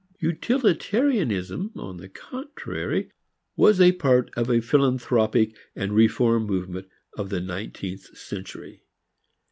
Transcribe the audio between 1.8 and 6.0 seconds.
the contrary was a part of a philanthropic and